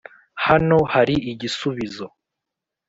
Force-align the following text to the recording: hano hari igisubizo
hano 0.45 0.77
hari 0.93 1.15
igisubizo 1.31 2.05